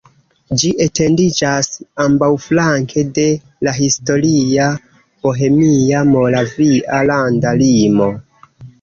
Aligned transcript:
Ĝi 0.61 0.69
etendiĝas 0.85 1.69
ambaŭflanke 2.05 3.05
de 3.19 3.27
la 3.69 3.75
historia 3.83 4.73
bohemia-moravia 5.29 7.07
landa 7.15 7.59
limo. 7.67 8.15